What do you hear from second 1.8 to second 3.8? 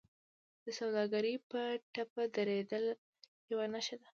ټپه درېدل یوه